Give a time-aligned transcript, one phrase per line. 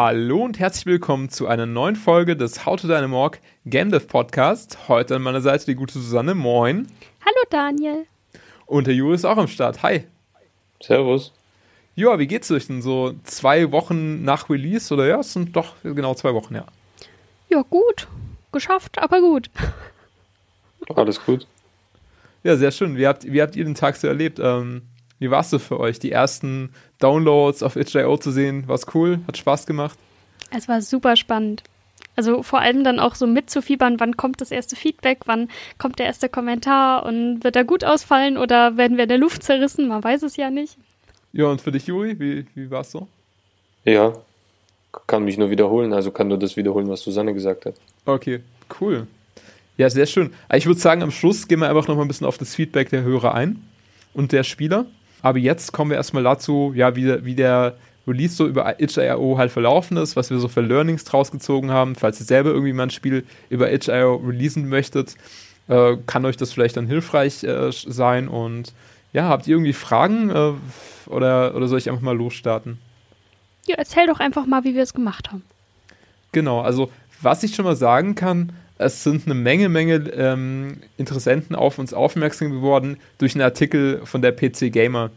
[0.00, 4.86] Hallo und herzlich willkommen zu einer neuen Folge des How to Dynamorg Game Dev Podcast.
[4.86, 6.36] Heute an meiner Seite die gute Susanne.
[6.36, 6.86] Moin.
[7.20, 8.06] Hallo Daniel.
[8.66, 9.82] Und der Juri ist auch am Start.
[9.82, 10.04] Hi.
[10.80, 11.32] Servus.
[11.96, 14.94] Ja, wie geht's euch denn so zwei Wochen nach Release?
[14.94, 16.66] Oder ja, es sind doch genau zwei Wochen, ja.
[17.48, 18.06] Ja, gut.
[18.52, 19.50] Geschafft, aber gut.
[20.94, 21.48] Alles gut.
[22.44, 22.96] Ja, sehr schön.
[22.96, 24.38] Wie habt, wie habt ihr den Tag so erlebt?
[24.40, 24.82] Ähm,
[25.18, 28.66] wie war es so für euch, die ersten Downloads auf itch.io zu sehen?
[28.66, 29.20] War es cool?
[29.26, 29.98] Hat Spaß gemacht?
[30.50, 31.62] Es war super spannend.
[32.16, 35.48] Also vor allem dann auch so mitzufiebern, wann kommt das erste Feedback, wann
[35.78, 39.44] kommt der erste Kommentar und wird er gut ausfallen oder werden wir in der Luft
[39.44, 39.86] zerrissen?
[39.86, 40.76] Man weiß es ja nicht.
[41.32, 43.06] Ja, und für dich, Juri, wie, wie war es so?
[43.84, 44.14] Ja,
[45.06, 47.74] kann mich nur wiederholen, also kann nur das wiederholen, was Susanne gesagt hat.
[48.04, 48.40] Okay,
[48.80, 49.06] cool.
[49.76, 50.32] Ja, sehr schön.
[50.52, 52.90] Ich würde sagen, am Schluss gehen wir einfach noch mal ein bisschen auf das Feedback
[52.90, 53.62] der Hörer ein
[54.12, 54.86] und der Spieler.
[55.22, 59.52] Aber jetzt kommen wir erstmal dazu, ja, wie, wie der Release so über itch.io halt
[59.52, 61.94] verlaufen ist, was wir so für Learnings draus gezogen haben.
[61.94, 65.16] Falls ihr selber irgendwie mal ein Spiel über itch.io releasen möchtet,
[65.68, 68.28] äh, kann euch das vielleicht dann hilfreich äh, sein.
[68.28, 68.72] Und
[69.12, 70.52] ja, habt ihr irgendwie Fragen äh,
[71.10, 72.78] oder, oder soll ich einfach mal losstarten?
[73.66, 75.42] Ja, erzähl doch einfach mal, wie wir es gemacht haben.
[76.32, 81.56] Genau, also was ich schon mal sagen kann, es sind eine Menge, Menge ähm, Interessenten
[81.56, 85.10] auf uns aufmerksam geworden durch einen Artikel von der PC Gamer.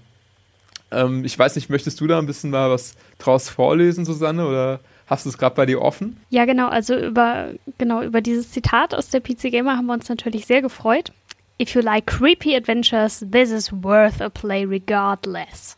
[0.92, 4.80] Ähm, ich weiß nicht, möchtest du da ein bisschen mal was draus vorlesen, Susanne, oder
[5.06, 6.18] hast du es gerade bei dir offen?
[6.32, 10.10] Ja, genau, also über, genau, über dieses Zitat aus der PC Gamer haben wir uns
[10.10, 11.12] natürlich sehr gefreut.
[11.62, 15.78] If you like creepy adventures, this is worth a play regardless.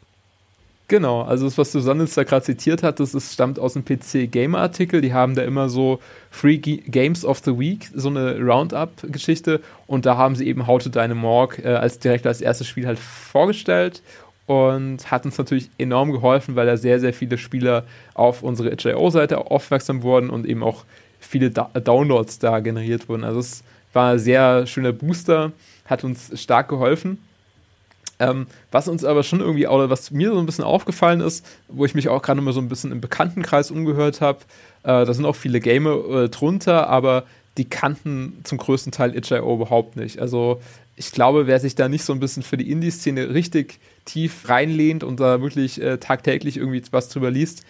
[0.89, 4.29] Genau, also das, was Susanne da gerade zitiert hat, das ist, stammt aus dem PC
[4.29, 4.99] Gamer Artikel.
[4.99, 9.61] Die haben da immer so Free G Games of the Week, so eine Roundup-Geschichte.
[9.87, 12.99] Und da haben sie eben How to Dynamorg äh, als direkt als erstes Spiel halt
[12.99, 14.01] vorgestellt
[14.45, 19.37] und hat uns natürlich enorm geholfen, weil da sehr, sehr viele Spieler auf unsere itch.io-Seite
[19.37, 20.83] aufmerksam wurden und eben auch
[21.19, 23.23] viele da Downloads da generiert wurden.
[23.23, 23.63] Also es
[23.93, 25.53] war ein sehr schöner Booster,
[25.85, 27.19] hat uns stark geholfen.
[28.29, 31.85] Ähm, was uns aber schon irgendwie, oder was mir so ein bisschen aufgefallen ist, wo
[31.85, 34.39] ich mich auch gerade mal so ein bisschen im Bekanntenkreis umgehört habe,
[34.83, 37.23] äh, da sind auch viele Gamer äh, drunter, aber
[37.57, 40.19] die kannten zum größten Teil itch.io überhaupt nicht.
[40.19, 40.61] Also
[40.95, 45.03] ich glaube, wer sich da nicht so ein bisschen für die Indie-Szene richtig tief reinlehnt
[45.03, 47.63] und da wirklich äh, tagtäglich irgendwie was drüber liest,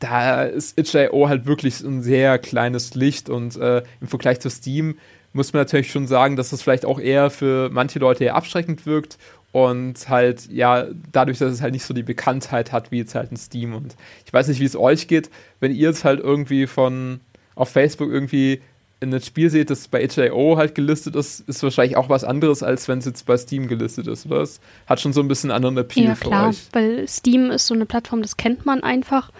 [0.00, 4.96] da ist itch.io halt wirklich ein sehr kleines Licht und äh, im Vergleich zu Steam
[5.32, 8.84] muss man natürlich schon sagen, dass das vielleicht auch eher für manche Leute eher abschreckend
[8.84, 9.18] wirkt
[9.52, 13.30] und halt, ja, dadurch, dass es halt nicht so die Bekanntheit hat wie jetzt halt
[13.30, 13.74] ein Steam.
[13.74, 15.30] Und ich weiß nicht, wie es euch geht,
[15.60, 17.20] wenn ihr jetzt halt irgendwie von
[17.54, 18.62] auf Facebook irgendwie
[19.00, 22.62] in ein Spiel seht, das bei HIO halt gelistet ist, ist wahrscheinlich auch was anderes,
[22.62, 24.40] als wenn es jetzt bei Steam gelistet ist, oder?
[24.40, 26.68] Es hat schon so ein bisschen anderen Appeal ja, klar, euch.
[26.72, 29.30] weil Steam ist so eine Plattform, das kennt man einfach.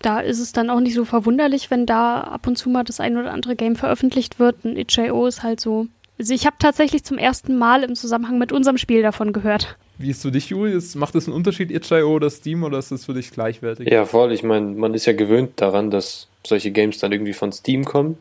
[0.00, 3.00] Da ist es dann auch nicht so verwunderlich, wenn da ab und zu mal das
[3.00, 4.64] ein oder andere Game veröffentlicht wird.
[4.64, 5.86] Ein HIO ist halt so
[6.22, 9.76] also ich habe tatsächlich zum ersten Mal im Zusammenhang mit unserem Spiel davon gehört.
[9.98, 10.78] Wie ist für dich, Juri?
[10.94, 13.90] Macht das einen Unterschied, itch.io oder Steam, oder ist das für dich gleichwertig?
[13.90, 14.30] Ja, voll.
[14.30, 18.18] Ich meine, man ist ja gewöhnt daran, dass solche Games dann irgendwie von Steam kommen.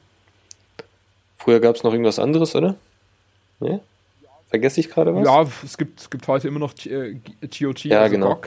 [1.38, 2.76] Früher gab es noch irgendwas anderes, oder?
[3.60, 3.80] Ja?
[4.50, 5.24] Vergesse ich gerade was?
[5.24, 8.42] Ja, es gibt, es gibt heute immer noch GOG, äh, ja, also genau.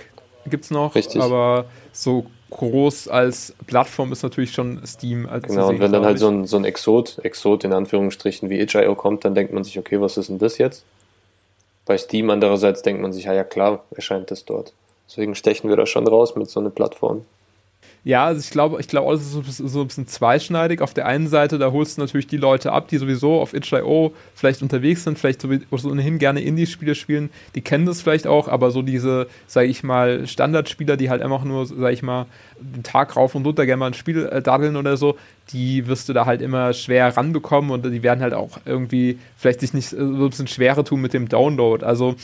[0.49, 0.95] Gibt es noch.
[0.95, 1.21] Richtig.
[1.21, 5.27] Aber so groß als Plattform ist natürlich schon Steam.
[5.27, 8.61] Als genau, und wenn dann halt so ein, so ein Exot, Exot in Anführungsstrichen wie
[8.61, 10.85] itch.io kommt, dann denkt man sich, okay, was ist denn das jetzt?
[11.87, 14.73] Bei Steam andererseits denkt man sich, ja, ja klar, erscheint das dort.
[15.09, 17.27] Deswegen stechen wir da schon raus mit so einer Plattform.
[18.07, 20.83] Ja, also ich glaube, ich glaube, es ist so, ein bisschen zweischneidig.
[20.83, 24.13] Auf der einen Seite, da holst du natürlich die Leute ab, die sowieso auf itch.io
[24.35, 25.49] vielleicht unterwegs sind, vielleicht so
[25.89, 30.27] ohnehin gerne Indie-Spiele spielen, die kennen das vielleicht auch, aber so diese, sage ich mal,
[30.27, 32.27] Standardspieler, die halt einfach nur, sage ich mal,
[32.61, 35.17] den Tag rauf und runter gerne mal ein Spiel äh, daddeln oder so,
[35.53, 39.61] die wirst du da halt immer schwer ranbekommen und die werden halt auch irgendwie vielleicht
[39.61, 41.85] sich nicht so ein bisschen schwerer tun mit dem Download.
[41.85, 42.17] Also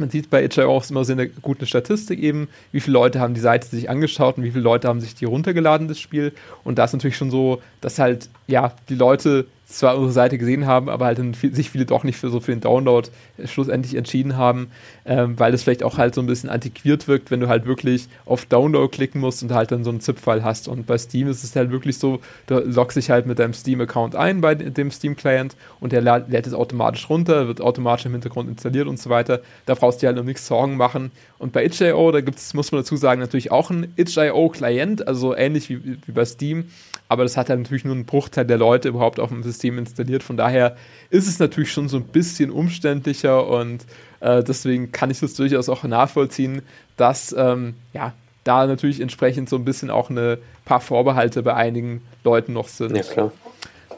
[0.00, 3.34] man sieht bei itch.io auch immer so eine gute Statistik eben, wie viele Leute haben
[3.34, 6.32] die Seite sich angeschaut und wie viele Leute haben sich die runtergeladen, das Spiel.
[6.64, 10.66] Und da ist natürlich schon so, dass halt, ja, die Leute zwar unsere Seite gesehen
[10.66, 11.20] haben, aber halt
[11.52, 13.08] sich viele doch nicht für so für den Download
[13.44, 14.70] schlussendlich entschieden haben,
[15.06, 18.08] ähm, weil es vielleicht auch halt so ein bisschen antiquiert wirkt, wenn du halt wirklich
[18.26, 20.68] auf Download klicken musst und halt dann so einen ZIP-File hast.
[20.68, 24.16] Und bei Steam ist es halt wirklich so, du loggst dich halt mit deinem Steam-Account
[24.16, 28.88] ein bei dem Steam-Client und der lädt es automatisch runter, wird automatisch im Hintergrund installiert
[28.88, 29.40] und so weiter.
[29.66, 31.10] Da brauchst du dir halt um nichts Sorgen machen.
[31.38, 35.34] Und bei itch.io, da gibt es, muss man dazu sagen, natürlich auch einen itch.io-Client, also
[35.34, 36.64] ähnlich wie, wie bei Steam
[37.10, 40.22] aber das hat halt natürlich nur einen Bruchteil der Leute überhaupt auf dem System installiert.
[40.22, 40.76] Von daher
[41.10, 43.84] ist es natürlich schon so ein bisschen umständlicher und
[44.20, 46.62] äh, deswegen kann ich das durchaus auch nachvollziehen,
[46.96, 48.12] dass ähm, ja,
[48.44, 52.96] da natürlich entsprechend so ein bisschen auch ein paar Vorbehalte bei einigen Leuten noch sind.
[52.96, 53.32] Ja, klar.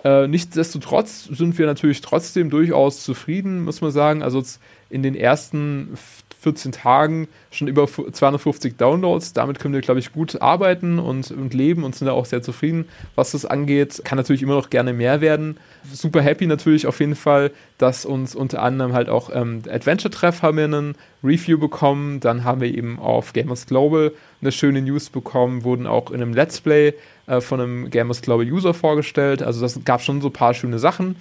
[0.04, 4.22] Äh, nichtsdestotrotz sind wir natürlich trotzdem durchaus zufrieden, muss man sagen.
[4.22, 4.42] Also
[4.88, 5.98] in den ersten
[6.42, 9.32] 14 Tagen schon über 250 Downloads.
[9.32, 12.42] Damit können wir, glaube ich, gut arbeiten und, und leben und sind da auch sehr
[12.42, 14.02] zufrieden, was das angeht.
[14.04, 15.56] Kann natürlich immer noch gerne mehr werden.
[15.92, 20.42] Super happy natürlich auf jeden Fall, dass uns unter anderem halt auch ähm, Adventure Treff
[20.42, 22.18] haben wir einen Review bekommen.
[22.18, 26.34] Dann haben wir eben auf Gamers Global eine schöne News bekommen, wurden auch in einem
[26.34, 26.94] Let's Play
[27.28, 29.42] äh, von einem Gamers Global User vorgestellt.
[29.42, 31.14] Also das gab schon so ein paar schöne Sachen.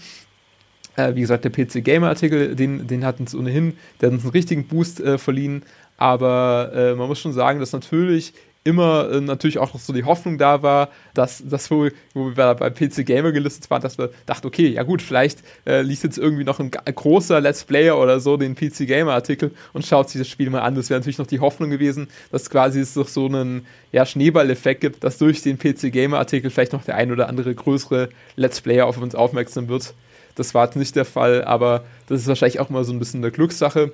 [0.95, 4.23] Äh, wie gesagt, der PC Gamer Artikel, den, den hat uns ohnehin, der hat uns
[4.23, 5.63] einen richtigen Boost äh, verliehen.
[5.97, 8.33] Aber äh, man muss schon sagen, dass natürlich
[8.63, 12.55] immer äh, natürlich auch noch so die Hoffnung da war, dass das, wo, wo wir
[12.55, 16.17] bei PC Gamer gelistet waren, dass wir dachten, okay, ja gut, vielleicht äh, liest jetzt
[16.17, 20.19] irgendwie noch ein, großer Let's Player oder so den PC Gamer Artikel und schaut sich
[20.19, 20.75] das Spiel mal an.
[20.75, 24.81] Das wäre natürlich noch die Hoffnung gewesen, dass quasi es doch so einen ja, Schneeballeffekt
[24.81, 28.61] gibt, dass durch den PC Gamer Artikel vielleicht noch der ein oder andere größere Let's
[28.61, 29.93] Player auf uns aufmerksam wird.
[30.35, 33.21] Das war jetzt nicht der Fall, aber das ist wahrscheinlich auch mal so ein bisschen
[33.21, 33.91] eine Glückssache.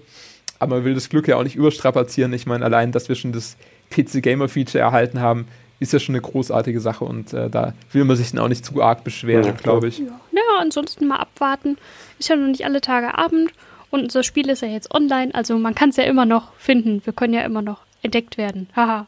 [0.59, 2.33] Aber man will das Glück ja auch nicht überstrapazieren.
[2.33, 3.57] Ich meine, allein, dass wir schon das
[3.91, 5.47] PC Gamer Feature erhalten haben,
[5.79, 8.65] ist ja schon eine großartige Sache und äh, da will man sich dann auch nicht
[8.65, 9.99] zu arg beschweren, ja, glaube ich.
[9.99, 10.05] Ja.
[10.31, 11.77] Naja, ansonsten mal abwarten.
[12.17, 13.51] Ist ja noch nicht alle Tage Abend
[13.91, 17.01] und unser Spiel ist ja jetzt online, also man kann es ja immer noch finden.
[17.05, 18.69] Wir können ja immer noch entdeckt werden.
[18.75, 19.07] Haha.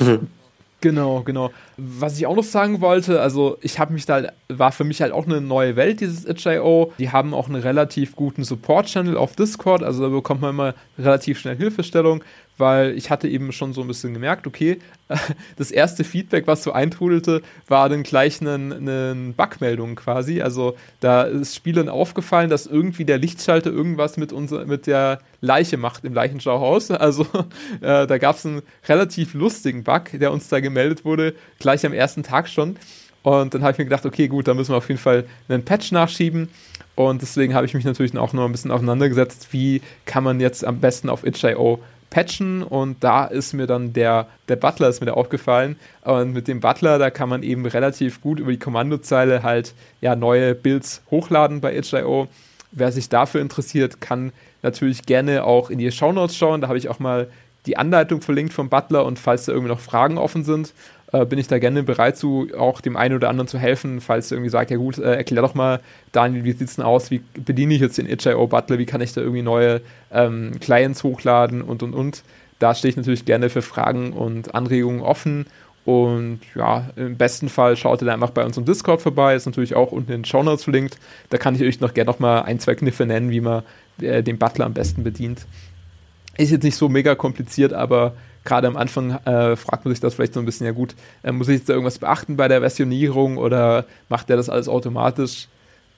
[0.80, 1.50] Genau, genau.
[1.80, 5.12] Was ich auch noch sagen wollte, also ich habe mich da, war für mich halt
[5.12, 6.92] auch eine neue Welt, dieses itch.io.
[6.98, 11.38] Die haben auch einen relativ guten Support-Channel auf Discord, also da bekommt man immer relativ
[11.38, 12.22] schnell Hilfestellung
[12.58, 14.78] weil ich hatte eben schon so ein bisschen gemerkt, okay,
[15.56, 20.42] das erste Feedback, was so eintrudelte, war dann gleich eine, eine Bugmeldung quasi.
[20.42, 25.76] Also da ist Spielern aufgefallen, dass irgendwie der Lichtschalter irgendwas mit, unser, mit der Leiche
[25.78, 26.90] macht im Leichenschauhaus.
[26.98, 27.26] Also
[27.80, 31.92] äh, da gab es einen relativ lustigen Bug, der uns da gemeldet wurde, gleich am
[31.92, 32.76] ersten Tag schon.
[33.22, 35.64] Und dann habe ich mir gedacht, okay, gut, da müssen wir auf jeden Fall einen
[35.64, 36.48] Patch nachschieben.
[36.94, 40.64] Und deswegen habe ich mich natürlich auch noch ein bisschen auseinandergesetzt, wie kann man jetzt
[40.64, 41.80] am besten auf itch.io
[42.10, 46.48] patchen und da ist mir dann der, der Butler ist mir da aufgefallen und mit
[46.48, 51.02] dem Butler, da kann man eben relativ gut über die Kommandozeile halt ja neue Builds
[51.10, 52.28] hochladen bei itch.io.
[52.70, 54.32] Wer sich dafür interessiert, kann
[54.62, 57.28] natürlich gerne auch in die Shownotes schauen, da habe ich auch mal
[57.66, 60.72] die Anleitung verlinkt vom Butler und falls da irgendwie noch Fragen offen sind,
[61.12, 64.30] äh, bin ich da gerne bereit zu, auch dem einen oder anderen zu helfen, falls
[64.30, 65.80] irgendwie sagt, ja gut, äh, erklär doch mal,
[66.12, 69.00] Daniel, wie sieht es denn aus, wie bediene ich jetzt den itch.io Butler, wie kann
[69.00, 69.80] ich da irgendwie neue
[70.12, 72.22] ähm, Clients hochladen und und und.
[72.58, 75.46] Da stehe ich natürlich gerne für Fragen und Anregungen offen.
[75.84, 79.34] Und ja, im besten Fall schaut ihr da einfach bei unserem Discord vorbei.
[79.34, 80.98] Ist natürlich auch unten in den Show Notes verlinkt.
[81.30, 83.62] Da kann ich euch noch gerne noch mal ein, zwei Kniffe nennen, wie man
[84.02, 85.46] äh, den Butler am besten bedient.
[86.38, 88.14] Ist jetzt nicht so mega kompliziert, aber
[88.44, 91.32] gerade am Anfang äh, fragt man sich das vielleicht so ein bisschen, ja gut, äh,
[91.32, 95.48] muss ich jetzt da irgendwas beachten bei der Versionierung oder macht der das alles automatisch?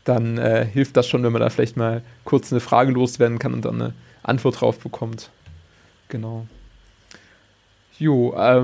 [0.05, 3.53] Dann äh, hilft das schon, wenn man da vielleicht mal kurz eine Frage loswerden kann
[3.53, 5.31] und dann eine Antwort drauf bekommt.
[6.09, 6.47] Genau.
[7.99, 8.63] Jo, äh,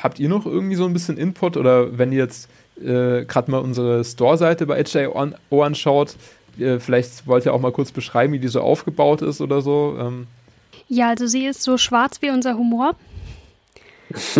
[0.00, 2.48] habt ihr noch irgendwie so ein bisschen Input oder wenn ihr jetzt
[2.80, 6.14] äh, gerade mal unsere Store-Seite bei HJO anschaut,
[6.58, 9.96] äh, vielleicht wollt ihr auch mal kurz beschreiben, wie die so aufgebaut ist oder so.
[9.98, 10.26] Ähm.
[10.92, 12.96] Ja, also sie ist so schwarz wie unser Humor.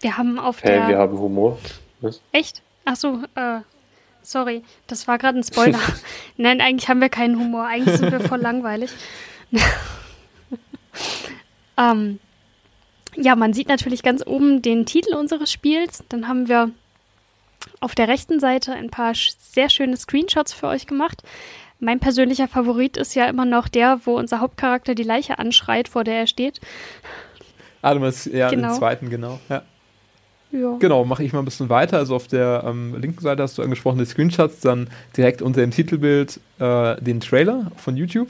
[0.00, 0.88] wir haben auf hey, der.
[0.88, 1.58] wir haben Humor.
[2.02, 2.20] Was?
[2.32, 2.60] Echt?
[2.84, 3.60] Ach so, äh,
[4.20, 5.80] sorry, das war gerade ein Spoiler.
[6.36, 7.64] Nein, eigentlich haben wir keinen Humor.
[7.64, 8.90] Eigentlich sind wir voll langweilig.
[11.78, 12.18] ähm,
[13.16, 16.04] ja, man sieht natürlich ganz oben den Titel unseres Spiels.
[16.10, 16.72] Dann haben wir
[17.80, 21.22] auf der rechten Seite ein paar sehr schöne Screenshots für euch gemacht.
[21.80, 26.04] Mein persönlicher Favorit ist ja immer noch der, wo unser Hauptcharakter die Leiche anschreit, vor
[26.04, 26.60] der er steht.
[27.82, 28.68] Ah, du meinst, ja, genau.
[28.68, 29.38] den zweiten, genau.
[29.48, 29.62] Ja.
[30.50, 30.76] Ja.
[30.78, 31.98] Genau, mache ich mal ein bisschen weiter.
[31.98, 35.70] Also auf der ähm, linken Seite hast du angesprochen die Screenshots, dann direkt unter dem
[35.70, 38.28] Titelbild äh, den Trailer von YouTube.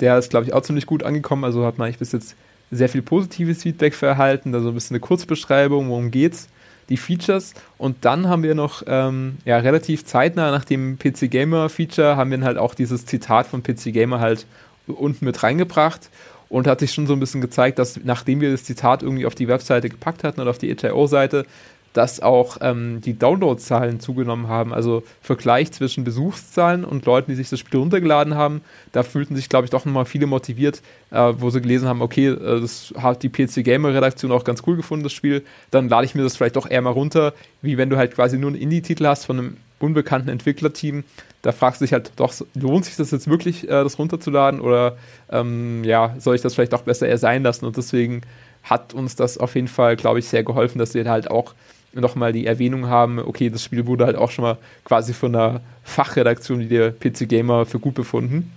[0.00, 1.44] Der ist, glaube ich, auch ziemlich gut angekommen.
[1.44, 2.36] Also hat man eigentlich bis jetzt
[2.70, 4.54] sehr viel positives Feedback für erhalten.
[4.54, 6.48] Also ein bisschen eine Kurzbeschreibung, worum geht's,
[6.88, 7.54] die Features.
[7.76, 12.30] Und dann haben wir noch ähm, ja, relativ zeitnah nach dem PC Gamer Feature haben
[12.30, 14.46] wir halt auch dieses Zitat von PC Gamer halt
[14.86, 16.08] unten mit reingebracht
[16.48, 19.34] und hat sich schon so ein bisschen gezeigt, dass nachdem wir das Zitat irgendwie auf
[19.34, 21.46] die Webseite gepackt hatten oder auf die itch.io-Seite,
[21.92, 24.72] dass auch ähm, die Downloadzahlen zugenommen haben.
[24.72, 29.48] Also Vergleich zwischen Besuchszahlen und Leuten, die sich das Spiel runtergeladen haben, da fühlten sich,
[29.48, 33.22] glaube ich, doch nochmal viele motiviert, äh, wo sie gelesen haben, okay, äh, das hat
[33.22, 36.36] die PC Gamer Redaktion auch ganz cool gefunden, das Spiel, dann lade ich mir das
[36.36, 39.38] vielleicht doch eher mal runter, wie wenn du halt quasi nur einen Indie-Titel hast von
[39.38, 41.04] einem unbekannten Entwicklerteam,
[41.42, 44.96] da fragst du dich halt doch, lohnt sich das jetzt wirklich, äh, das runterzuladen oder
[45.30, 47.64] ähm, ja, soll ich das vielleicht doch besser eher sein lassen?
[47.64, 48.22] Und deswegen
[48.64, 51.54] hat uns das auf jeden Fall, glaube ich, sehr geholfen, dass wir halt auch
[51.92, 55.60] nochmal die Erwähnung haben, okay, das Spiel wurde halt auch schon mal quasi von einer
[55.82, 58.52] Fachredaktion wie der PC Gamer für gut befunden.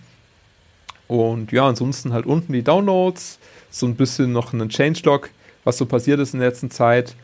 [1.08, 5.30] Und ja, ansonsten halt unten die Downloads, so ein bisschen noch einen Changelog,
[5.64, 7.16] was so passiert ist in der letzten Zeit.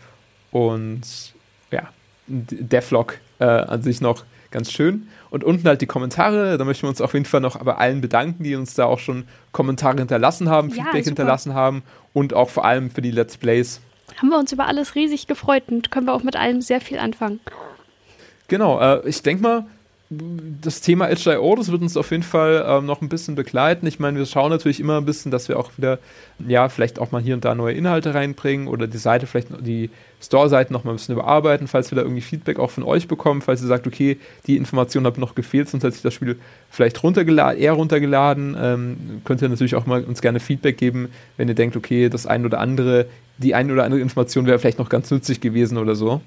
[0.51, 1.33] Und
[1.71, 1.89] ja,
[2.27, 5.07] Devlog äh, an sich noch ganz schön.
[5.29, 8.01] Und unten halt die Kommentare, da möchten wir uns auf jeden Fall noch bei allen
[8.01, 11.09] bedanken, die uns da auch schon Kommentare hinterlassen haben, ja, Feedback super.
[11.09, 11.83] hinterlassen haben
[12.13, 13.81] und auch vor allem für die Let's Plays.
[14.17, 16.99] Haben wir uns über alles riesig gefreut und können wir auch mit allem sehr viel
[16.99, 17.39] anfangen.
[18.47, 19.65] Genau, äh, ich denke mal,
[20.09, 23.85] das Thema HIO, das wird uns auf jeden Fall ähm, noch ein bisschen begleiten.
[23.87, 25.99] Ich meine, wir schauen natürlich immer ein bisschen, dass wir auch wieder,
[26.47, 29.89] ja, vielleicht auch mal hier und da neue Inhalte reinbringen oder die Seite, vielleicht die
[30.21, 33.41] Store-Seiten noch mal ein bisschen überarbeiten, falls wir da irgendwie Feedback auch von euch bekommen,
[33.41, 37.03] falls ihr sagt, okay, die Information hat noch gefehlt, sonst hätte ich das Spiel vielleicht
[37.03, 38.55] runtergeladen, eher runtergeladen.
[38.57, 42.25] Ähm, könnt ihr natürlich auch mal uns gerne Feedback geben, wenn ihr denkt, okay, das
[42.25, 43.07] ein oder andere,
[43.37, 46.21] die ein oder andere Information wäre vielleicht noch ganz nützlich gewesen oder so.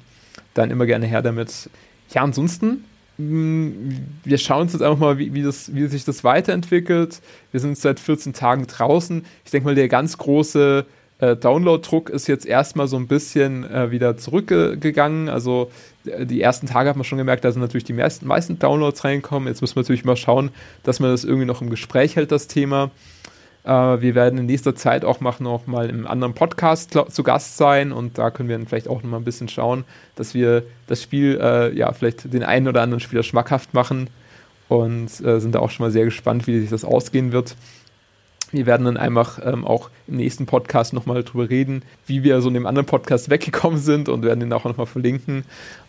[0.54, 1.70] Dann immer gerne her damit.
[2.12, 2.84] Ja, ansonsten
[3.20, 7.20] wir schauen uns jetzt einfach mal, wie, wie, das, wie sich das weiterentwickelt.
[7.50, 9.24] Wir sind seit 14 Tagen draußen.
[9.44, 10.86] Ich denke mal, der ganz große
[11.18, 15.28] äh, Download-Druck ist jetzt erstmal so ein bisschen äh, wieder zurückgegangen.
[15.28, 15.70] Also
[16.06, 19.04] äh, die ersten Tage hat man schon gemerkt, da sind natürlich die meisten, meisten Downloads
[19.04, 19.48] reinkommen.
[19.48, 20.50] Jetzt müssen wir natürlich mal schauen,
[20.82, 22.90] dass man das irgendwie noch im Gespräch hält, das Thema.
[23.64, 27.92] Äh, wir werden in nächster Zeit auch noch, mal im anderen Podcast zu Gast sein
[27.92, 29.84] und da können wir dann vielleicht auch noch mal ein bisschen schauen,
[30.16, 34.08] dass wir das Spiel äh, ja vielleicht den einen oder anderen Spieler schmackhaft machen
[34.68, 37.56] und äh, sind da auch schon mal sehr gespannt, wie sich das ausgehen wird.
[38.52, 42.48] Wir werden dann einfach ähm, auch im nächsten Podcast nochmal drüber reden, wie wir so
[42.48, 45.44] in dem anderen Podcast weggekommen sind und werden den auch nochmal verlinken.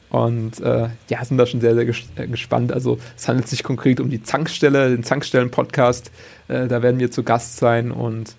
[0.09, 2.73] Und äh, ja, sind da schon sehr, sehr ges äh, gespannt.
[2.73, 6.11] Also es handelt sich konkret um die Zankstelle, den Zankstellen-Podcast.
[6.49, 8.35] Äh, da werden wir zu Gast sein und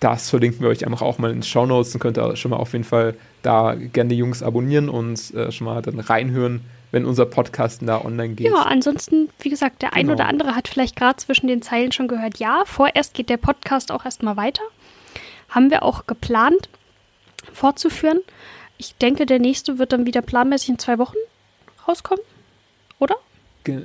[0.00, 1.90] das verlinken wir euch einfach auch mal in den Show Notes.
[1.90, 5.50] Dann könnt ihr schon mal auf jeden Fall da gerne die Jungs abonnieren und äh,
[5.50, 6.60] schon mal dann reinhören,
[6.90, 8.46] wenn unser Podcast da online geht.
[8.46, 10.00] Ja, ansonsten, wie gesagt, der genau.
[10.00, 13.36] ein oder andere hat vielleicht gerade zwischen den Zeilen schon gehört, ja, vorerst geht der
[13.36, 14.62] Podcast auch erstmal weiter.
[15.48, 16.68] Haben wir auch geplant
[17.52, 18.20] fortzuführen.
[18.76, 21.16] Ich denke, der nächste wird dann wieder planmäßig in zwei Wochen
[21.86, 22.24] rauskommen,
[22.98, 23.16] oder?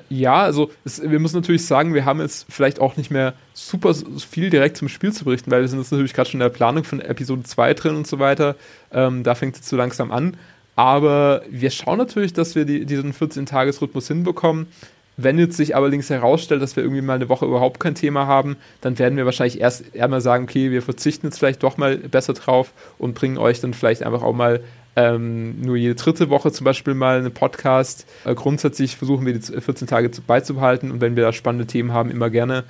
[0.10, 3.94] Ja, also es, wir müssen natürlich sagen, wir haben jetzt vielleicht auch nicht mehr super
[3.94, 6.56] viel direkt zum Spiel zu berichten, weil wir sind jetzt natürlich gerade schon in der
[6.56, 8.56] Planung von Episode 2 drin und so weiter.
[8.92, 10.38] Ähm, da fängt es so langsam an.
[10.76, 14.68] Aber wir schauen natürlich, dass wir die, diesen 14-Tages-Rhythmus hinbekommen.
[15.16, 18.58] Wenn jetzt sich allerdings herausstellt, dass wir irgendwie mal eine Woche überhaupt kein Thema haben,
[18.82, 22.34] dann werden wir wahrscheinlich erst einmal sagen, okay, wir verzichten jetzt vielleicht doch mal besser
[22.34, 24.64] drauf und bringen euch dann vielleicht einfach auch mal
[24.96, 28.08] ähm, nur jede dritte Woche zum Beispiel mal einen Podcast.
[28.26, 31.94] Äh, grundsätzlich versuchen wir die 14 Tage zu, beizubehalten und wenn wir da spannende Themen
[31.94, 32.64] haben, immer gerne.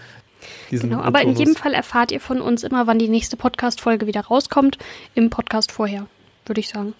[0.70, 4.22] Genau, aber in jedem Fall erfahrt ihr von uns immer, wann die nächste Podcast-Folge wieder
[4.22, 4.78] rauskommt,
[5.16, 6.08] im Podcast vorher,
[6.46, 6.94] würde ich sagen.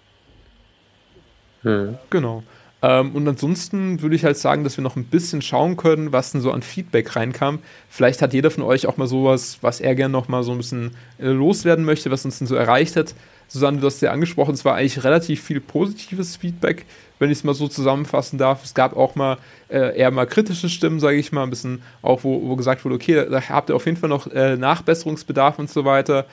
[1.64, 1.98] Hm.
[2.10, 2.44] Genau.
[2.84, 6.34] Ähm, und ansonsten würde ich halt sagen, dass wir noch ein bisschen schauen können, was
[6.34, 7.60] denn so an Feedback reinkam.
[7.90, 10.58] Vielleicht hat jeder von euch auch mal sowas, was er gerne noch mal so ein
[10.58, 13.16] bisschen äh, loswerden möchte, was uns denn so erreicht hat.
[13.48, 16.86] Susanne, du hast ja angesprochen, es war eigentlich relativ viel positives Feedback,
[17.20, 18.64] wenn ich es mal so zusammenfassen darf.
[18.64, 19.38] Es gab auch mal
[19.70, 22.96] äh, eher mal kritische Stimmen, sage ich mal, ein bisschen auch, wo, wo gesagt wurde,
[22.96, 26.26] okay, da, da habt ihr auf jeden Fall noch äh, Nachbesserungsbedarf und so weiter.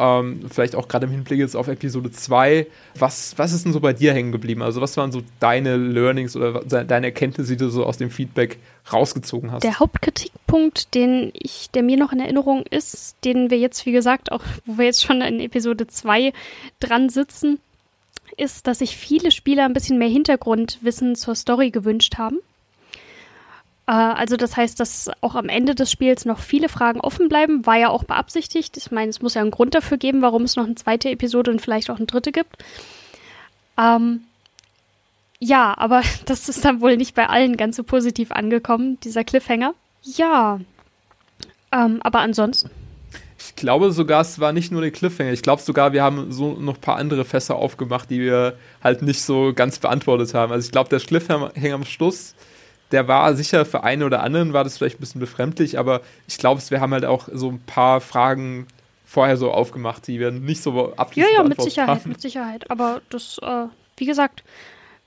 [0.00, 2.66] Ähm, vielleicht auch gerade im Hinblick jetzt auf Episode 2.
[2.96, 4.62] Was, was ist denn so bei dir hängen geblieben?
[4.62, 8.58] Also, was waren so deine Learnings oder deine Erkenntnisse, die du so aus dem Feedback
[8.92, 9.64] rausgezogen hast?
[9.64, 14.30] Der Hauptkritikpunkt, den ich, der mir noch in Erinnerung ist, den wir jetzt, wie gesagt,
[14.30, 16.32] auch wo wir jetzt schon in Episode 2
[16.78, 17.58] dran sitzen,
[18.36, 22.38] ist, dass sich viele Spieler ein bisschen mehr Hintergrundwissen zur Story gewünscht haben.
[23.88, 27.66] Äh, also das heißt, dass auch am Ende des Spiels noch viele Fragen offen bleiben,
[27.66, 28.76] war ja auch beabsichtigt.
[28.76, 31.50] Ich meine, es muss ja einen Grund dafür geben, warum es noch eine zweite Episode
[31.50, 32.62] und vielleicht auch eine dritte gibt.
[33.78, 34.20] Ähm,
[35.40, 39.74] ja, aber das ist dann wohl nicht bei allen ganz so positiv angekommen, dieser Cliffhanger.
[40.02, 40.60] Ja,
[41.72, 42.70] ähm, aber ansonsten.
[43.40, 45.32] Ich glaube sogar, es war nicht nur der Cliffhanger.
[45.32, 49.02] Ich glaube sogar, wir haben so noch ein paar andere Fässer aufgemacht, die wir halt
[49.02, 50.52] nicht so ganz beantwortet haben.
[50.52, 52.34] Also ich glaube, der Cliffhanger am Schluss
[52.90, 56.38] der war sicher für einen oder anderen war das vielleicht ein bisschen befremdlich, aber ich
[56.38, 58.66] glaube, wir haben halt auch so ein paar Fragen
[59.04, 62.08] vorher so aufgemacht, die wir nicht so abschließend Ja, ja, mit Sicherheit, haben.
[62.10, 62.70] mit Sicherheit.
[62.70, 63.64] Aber das, äh,
[63.96, 64.44] wie gesagt,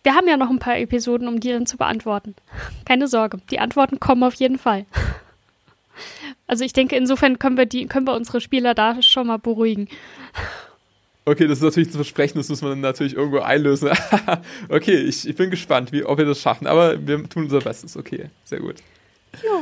[0.04, 2.36] wir haben ja noch ein paar Episoden, um die dann zu beantworten.
[2.86, 4.86] Keine Sorge, die Antworten kommen auf jeden Fall.
[6.48, 9.88] Also ich denke, insofern können wir die, können wir unsere Spieler da schon mal beruhigen.
[11.32, 13.90] Okay, das ist natürlich zu versprechen, das muss man dann natürlich irgendwo einlösen.
[14.70, 17.96] okay, ich, ich bin gespannt, wie, ob wir das schaffen, aber wir tun unser Bestes.
[17.96, 18.76] Okay, sehr gut.
[19.42, 19.62] Ja.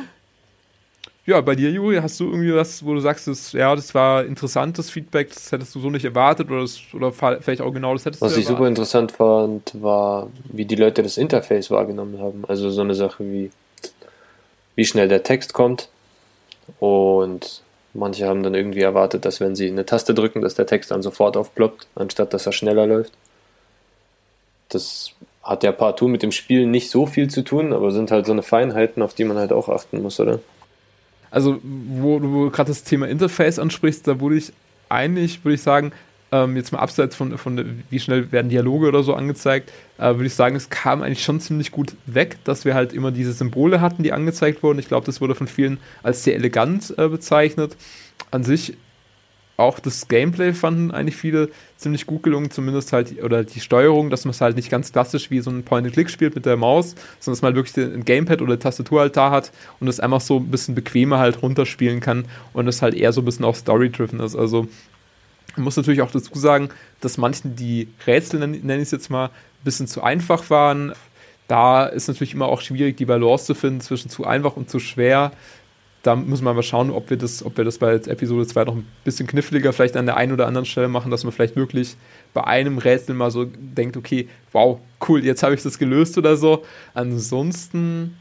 [1.28, 4.26] ja, bei dir, Juri, hast du irgendwie was, wo du sagst, das, ja, das war
[4.26, 8.04] interessantes Feedback, das hättest du so nicht erwartet oder, das, oder vielleicht auch genau das
[8.04, 12.20] hättest was du Was ich super interessant fand, war, wie die Leute das Interface wahrgenommen
[12.20, 12.46] haben.
[12.48, 13.52] Also so eine Sache wie,
[14.74, 15.90] wie schnell der Text kommt
[16.80, 17.62] und
[17.94, 21.02] manche haben dann irgendwie erwartet, dass wenn sie eine Taste drücken, dass der Text dann
[21.02, 23.14] sofort aufploppt, anstatt dass er schneller läuft.
[24.70, 25.12] Das
[25.44, 28.32] hat ja partout mit dem Spiel nicht so viel zu tun, aber sind halt so
[28.32, 30.40] eine Feinheiten, auf die man halt auch achten muss, oder?
[31.32, 34.52] Also, wo du gerade das Thema Interface ansprichst, da wurde ich
[34.90, 35.92] eigentlich, würde ich sagen,
[36.32, 40.26] ähm, jetzt mal abseits von, von wie schnell werden Dialoge oder so angezeigt, äh, würde
[40.26, 43.82] ich sagen, es kam eigentlich schon ziemlich gut weg, dass wir halt immer diese Symbole
[43.82, 44.80] hatten, die angezeigt wurden.
[44.80, 47.76] Ich glaube, das wurde von vielen als sehr elegant äh, bezeichnet.
[48.32, 48.78] An sich
[49.60, 54.24] auch das Gameplay fanden eigentlich viele ziemlich gut gelungen, zumindest halt, oder die Steuerung, dass
[54.24, 57.34] man es halt nicht ganz klassisch wie so ein Point-and-Click spielt mit der Maus, sondern
[57.36, 60.38] dass man halt wirklich ein Gamepad oder Tastatur halt da hat und es einfach so
[60.38, 64.22] ein bisschen bequemer halt runterspielen kann und es halt eher so ein bisschen auch Story-driven
[64.22, 64.36] ist.
[64.36, 64.70] Also
[65.56, 66.70] man muss natürlich auch dazu sagen,
[67.02, 70.94] dass manchen die Rätsel, nenne ich es jetzt mal, ein bisschen zu einfach waren.
[71.48, 74.80] Da ist natürlich immer auch schwierig, die Balance zu finden zwischen zu einfach und zu
[74.80, 75.32] schwer
[76.04, 78.76] da müssen wir mal schauen, ob wir das, ob wir das bei Episode 2 noch
[78.76, 81.98] ein bisschen kniffliger vielleicht an der einen oder anderen Stelle machen, dass man vielleicht wirklich
[82.34, 86.38] bei einem Rätsel mal so denkt, okay, wow, cool, jetzt habe ich das gelöst oder
[86.38, 86.64] so.
[86.94, 88.16] Ansonsten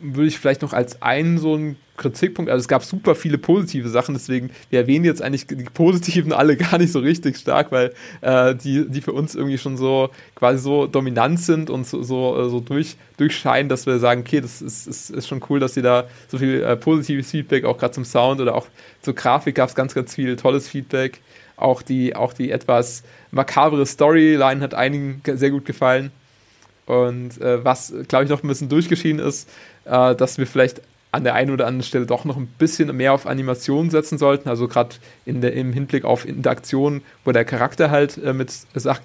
[0.00, 3.88] würde ich vielleicht noch als einen so einen Kritikpunkt, also es gab super viele positive
[3.88, 7.92] Sachen, deswegen, wir erwähnen jetzt eigentlich die positiven alle gar nicht so richtig stark, weil
[8.22, 12.38] äh, die, die für uns irgendwie schon so quasi so dominant sind und so, so,
[12.38, 15.74] äh, so durch, durchscheinen, dass wir sagen, okay, das ist, ist, ist schon cool, dass
[15.74, 18.66] sie da so viel äh, positives Feedback, auch gerade zum Sound oder auch
[19.02, 21.20] zur Grafik gab es ganz, ganz viel tolles Feedback.
[21.56, 26.10] Auch die, auch die etwas makabere Storyline hat einigen sehr gut gefallen.
[26.90, 29.48] Und äh, was, glaube ich, noch ein bisschen durchgeschieden ist,
[29.84, 30.82] äh, dass wir vielleicht
[31.12, 34.48] an der einen oder anderen Stelle doch noch ein bisschen mehr auf Animation setzen sollten.
[34.48, 38.52] Also gerade im Hinblick auf Interaktion, wo der Charakter halt äh, mit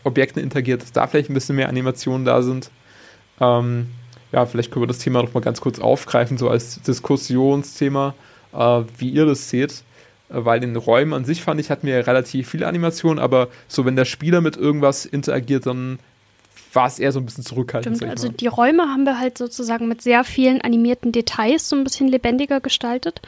[0.04, 2.72] Objekten interagiert, dass da vielleicht ein bisschen mehr Animationen da sind.
[3.40, 3.88] Ähm,
[4.32, 8.16] ja, vielleicht können wir das Thema noch mal ganz kurz aufgreifen, so als Diskussionsthema,
[8.52, 9.84] äh, wie ihr das seht.
[10.30, 13.86] Äh, weil in Räumen an sich fand ich, hatten wir relativ viele Animationen, aber so
[13.86, 16.00] wenn der Spieler mit irgendwas interagiert, dann
[16.74, 17.98] war es eher so ein bisschen zurückhaltend.
[17.98, 21.84] Stimmt, also die Räume haben wir halt sozusagen mit sehr vielen animierten Details so ein
[21.84, 23.22] bisschen lebendiger gestaltet.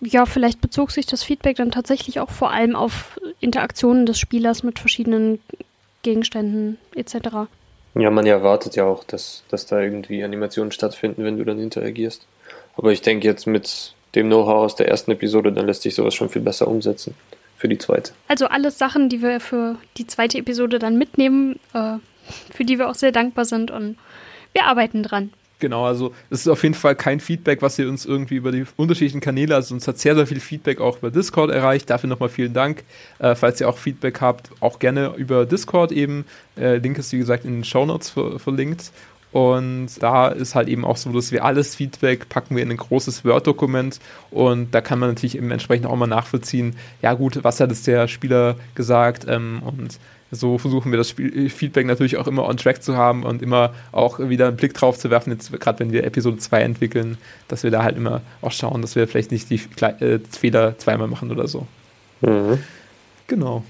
[0.00, 4.62] Ja, vielleicht bezog sich das Feedback dann tatsächlich auch vor allem auf Interaktionen des Spielers
[4.62, 5.40] mit verschiedenen
[6.02, 7.48] Gegenständen etc.
[7.94, 12.26] Ja, man erwartet ja auch, dass, dass da irgendwie Animationen stattfinden, wenn du dann interagierst.
[12.76, 16.14] Aber ich denke jetzt mit dem Know-how aus der ersten Episode, dann lässt sich sowas
[16.14, 17.14] schon viel besser umsetzen
[17.56, 18.12] für die zweite.
[18.28, 21.96] Also alles Sachen, die wir für die zweite Episode dann mitnehmen, äh,
[22.52, 23.96] für die wir auch sehr dankbar sind und
[24.52, 25.30] wir arbeiten dran.
[25.60, 28.64] Genau, also es ist auf jeden Fall kein Feedback, was ihr uns irgendwie über die
[28.76, 31.88] unterschiedlichen Kanäle, also uns hat sehr, sehr viel Feedback auch über Discord erreicht.
[31.88, 32.84] Dafür nochmal vielen Dank.
[33.18, 36.26] Äh, falls ihr auch Feedback habt, auch gerne über Discord eben.
[36.58, 38.90] Äh, Link ist wie gesagt in den Show Notes ver verlinkt.
[39.32, 42.76] Und da ist halt eben auch so, dass wir alles Feedback packen wir in ein
[42.76, 43.98] großes Word-Dokument
[44.30, 47.82] und da kann man natürlich eben entsprechend auch mal nachvollziehen, ja gut, was hat es
[47.82, 49.98] der Spieler gesagt ähm, und
[50.30, 53.72] so versuchen wir das Spiel Feedback natürlich auch immer on track zu haben und immer
[53.92, 57.62] auch wieder einen Blick drauf zu werfen, jetzt gerade wenn wir Episode 2 entwickeln, dass
[57.62, 61.30] wir da halt immer auch schauen, dass wir vielleicht nicht die äh, Fehler zweimal machen
[61.30, 61.66] oder so.
[62.20, 62.58] Mhm.
[63.26, 63.64] Genau.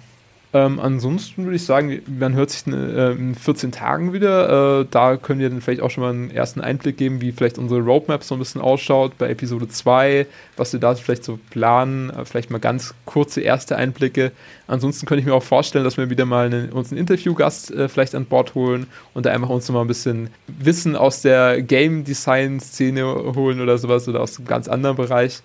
[0.54, 4.82] Ähm, ansonsten würde ich sagen, man hört sich äh, in 14 Tagen wieder.
[4.82, 7.58] Äh, da können wir dann vielleicht auch schon mal einen ersten Einblick geben, wie vielleicht
[7.58, 12.10] unsere Roadmap so ein bisschen ausschaut bei Episode 2, was wir da vielleicht so planen.
[12.10, 14.30] Äh, vielleicht mal ganz kurze erste Einblicke.
[14.68, 17.88] Ansonsten könnte ich mir auch vorstellen, dass wir wieder mal einen, uns einen Interviewgast äh,
[17.88, 21.62] vielleicht an Bord holen und da einfach uns noch mal ein bisschen Wissen aus der
[21.62, 25.42] Game Design Szene holen oder sowas oder aus einem ganz anderen Bereich.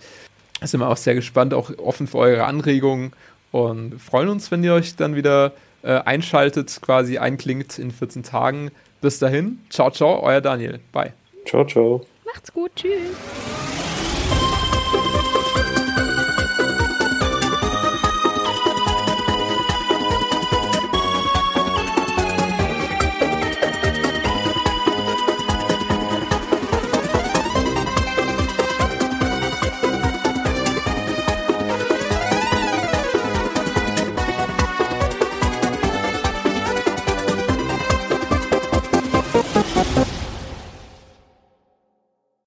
[0.60, 3.14] Da sind wir auch sehr gespannt, auch offen für eure Anregungen
[3.52, 8.72] und freuen uns, wenn ihr euch dann wieder äh, einschaltet, quasi einklingt in 14 Tagen.
[9.02, 10.80] Bis dahin, ciao, ciao, euer Daniel.
[10.92, 11.14] Bye.
[11.46, 12.06] Ciao, ciao.
[12.26, 13.16] Macht's gut, tschüss.